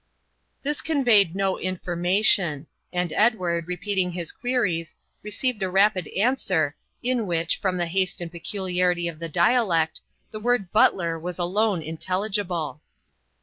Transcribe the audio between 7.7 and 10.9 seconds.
the haste and peculiarity of the dialect, the word